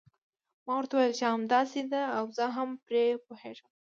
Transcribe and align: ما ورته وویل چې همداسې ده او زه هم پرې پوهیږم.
ما 0.65 0.73
ورته 0.77 0.93
وویل 0.95 1.13
چې 1.19 1.25
همداسې 1.33 1.81
ده 1.91 2.01
او 2.17 2.25
زه 2.37 2.45
هم 2.55 2.69
پرې 2.85 3.03
پوهیږم. 3.25 3.69